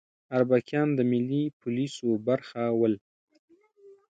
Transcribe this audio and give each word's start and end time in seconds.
اربکیان 0.37 0.89
د 0.95 0.99
ملي 1.11 1.43
پولیسو 1.61 2.07
برخه 2.27 2.63
ول 2.79 2.93